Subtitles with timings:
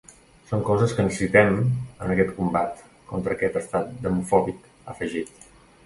[0.51, 5.51] Són coses que necessitem en aquest combat contra aquest estat demofòbic, ha afegit.